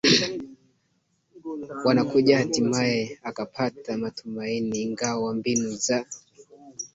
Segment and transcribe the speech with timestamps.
[1.85, 6.05] wanakuja Hatimaye akapata matumaini Ingawa mbinu za